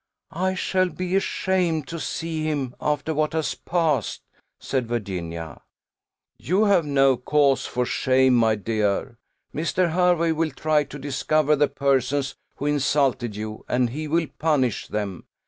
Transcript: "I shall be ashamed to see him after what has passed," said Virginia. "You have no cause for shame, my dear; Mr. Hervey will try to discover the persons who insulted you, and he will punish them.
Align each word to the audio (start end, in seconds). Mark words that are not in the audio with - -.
"I 0.33 0.55
shall 0.55 0.89
be 0.89 1.15
ashamed 1.15 1.87
to 1.89 1.99
see 1.99 2.43
him 2.45 2.73
after 2.81 3.13
what 3.13 3.33
has 3.33 3.53
passed," 3.53 4.23
said 4.59 4.87
Virginia. 4.87 5.61
"You 6.37 6.63
have 6.65 6.87
no 6.87 7.15
cause 7.17 7.67
for 7.67 7.85
shame, 7.85 8.33
my 8.33 8.55
dear; 8.55 9.19
Mr. 9.53 9.91
Hervey 9.91 10.31
will 10.31 10.49
try 10.49 10.85
to 10.85 10.97
discover 10.97 11.55
the 11.55 11.67
persons 11.67 12.35
who 12.55 12.65
insulted 12.65 13.35
you, 13.35 13.63
and 13.69 13.91
he 13.91 14.07
will 14.07 14.25
punish 14.39 14.87
them. 14.87 15.27